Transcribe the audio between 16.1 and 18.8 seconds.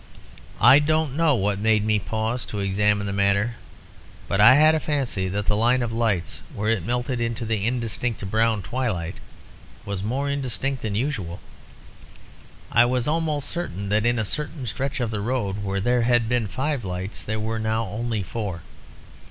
been five lights there were now only four.